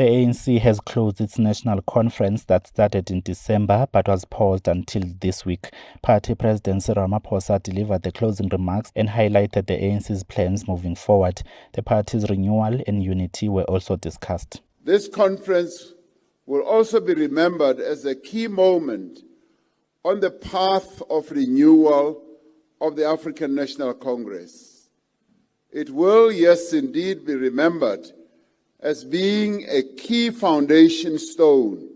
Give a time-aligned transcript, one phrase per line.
[0.00, 5.02] The ANC has closed its national conference that started in December but was paused until
[5.20, 5.74] this week.
[6.00, 11.42] Party President Cyril Ramaphosa delivered the closing remarks and highlighted the ANC's plans moving forward.
[11.74, 14.62] The party's renewal and unity were also discussed.
[14.82, 15.92] This conference
[16.46, 19.20] will also be remembered as a key moment
[20.02, 22.22] on the path of renewal
[22.80, 24.88] of the African National Congress.
[25.70, 28.10] It will, yes, indeed, be remembered
[28.82, 31.88] as being a key foundation stone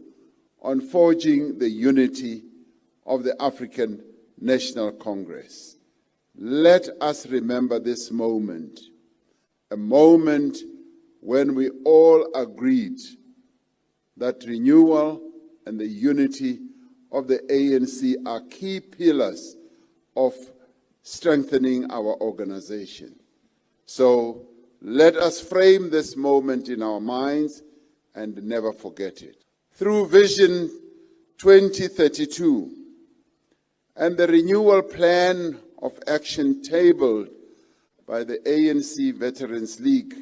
[0.60, 2.42] on forging the unity
[3.06, 4.02] of the African
[4.40, 5.76] National Congress.
[6.36, 8.80] Let us remember this moment,
[9.70, 10.59] a moment
[11.20, 12.98] when we all agreed
[14.16, 15.23] that renewal
[15.66, 16.60] and the unity
[17.12, 19.56] of the ANC are key pillars
[20.16, 20.34] of
[21.02, 23.14] strengthening our organization.
[23.87, 24.48] So
[24.87, 27.62] let us frame this moment in our minds
[28.15, 29.43] and never forget it.
[29.73, 30.69] Through Vision
[31.38, 32.71] 2032
[33.96, 37.29] and the renewal plan of action tabled
[38.07, 40.15] by the ANC Veterans League,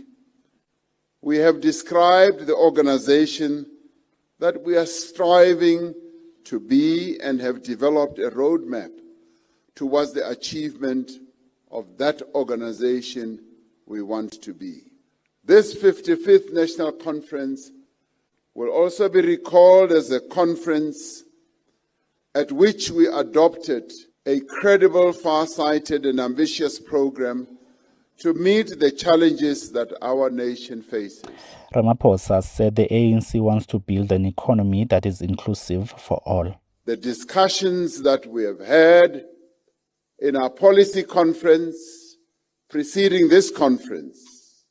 [1.20, 3.66] we have described the organization
[4.38, 5.92] that we are striving
[6.44, 8.92] to be and have developed a roadmap
[9.74, 11.10] towards the achievement
[11.72, 13.40] of that organization
[13.86, 14.82] we want to be.
[15.44, 17.70] This 55th National Conference
[18.54, 21.24] will also be recalled as a conference
[22.34, 23.92] at which we adopted
[24.26, 27.46] a credible, far-sighted and ambitious program
[28.18, 31.24] to meet the challenges that our nation faces.
[31.74, 36.54] Ramaphosa said the ANC wants to build an economy that is inclusive for all.
[36.84, 39.24] The discussions that we have had
[40.20, 42.01] in our policy conference
[42.72, 44.64] preceding this conference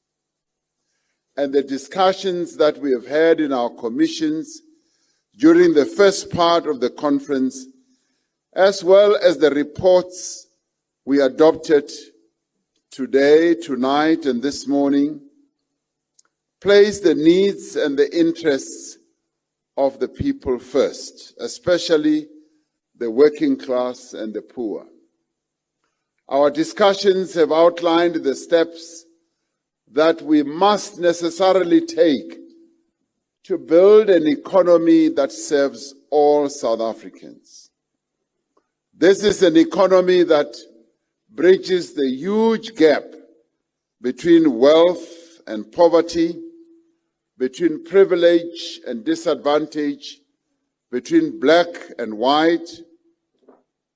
[1.38, 4.64] and the discussions that we have had in our commissions
[5.38, 7.68] during the first part of the conference,
[8.54, 10.48] as well as the reports
[11.06, 11.92] we adopted
[12.90, 15.22] today, tonight, and this morning,
[16.60, 18.98] place the needs and the interests
[19.78, 22.26] of the people first, especially
[22.98, 24.88] the working class and the poor.
[26.32, 29.06] Our discussions have outlined the steps
[29.92, 32.40] that we must necessarily take
[33.44, 37.70] to build an economy that serves all South Africans.
[38.98, 40.56] This is an economy that
[41.30, 43.04] bridges the huge gap
[44.02, 46.42] between wealth and poverty,
[47.38, 50.22] between privilege and disadvantage,
[50.92, 51.68] between black
[52.00, 52.70] and white,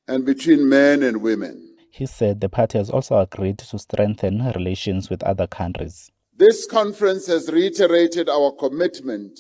[0.10, 1.65] and between men and women.
[1.96, 6.12] He said the party has also agreed to strengthen relations with other countries.
[6.36, 9.40] This conference has reiterated our commitment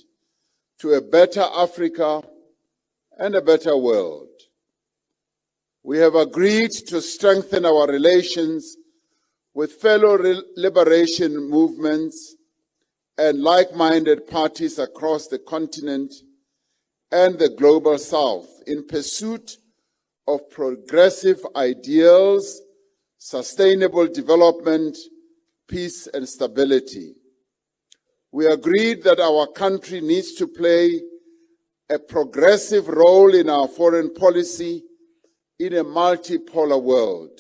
[0.79, 2.23] to a better Africa
[3.17, 4.29] and a better world.
[5.83, 8.77] We have agreed to strengthen our relations
[9.53, 10.17] with fellow
[10.55, 12.37] liberation movements
[13.17, 16.13] and like-minded parties across the continent
[17.11, 19.57] and the global south in pursuit
[20.28, 22.62] of progressive ideals,
[23.18, 24.97] sustainable development,
[25.68, 27.16] peace and stability.
[28.31, 31.02] We agreed that our country needs to play
[31.90, 34.84] a progressive role in our foreign policy
[35.59, 37.40] in a multipolar world.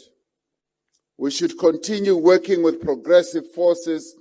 [1.17, 4.15] We should continue working with progressive forces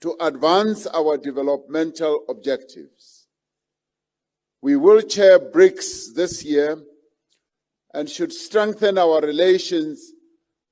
[0.00, 3.26] to advance our developmental objectives.
[4.62, 6.78] We will chair BRICS this year
[7.94, 10.12] and should strengthen our relations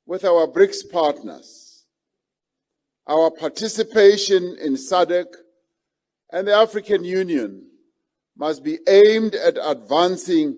[0.06, 1.84] with our BRICS partners.
[3.06, 5.26] Our participation in SADC
[6.32, 7.66] and the African Union
[8.36, 10.56] must be aimed at advancing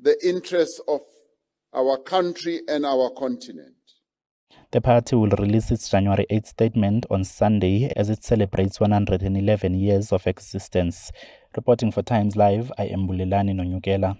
[0.00, 1.00] the interests of
[1.74, 3.74] our country and our continent.
[4.70, 10.12] The party will release its January 8 statement on Sunday as it celebrates 111 years
[10.12, 11.10] of existence.
[11.56, 14.18] Reporting for Times Live, I am Bulelani Nonyukela.